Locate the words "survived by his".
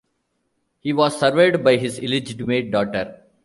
1.19-1.99